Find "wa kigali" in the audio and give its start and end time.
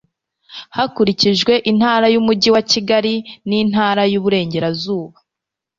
2.55-3.15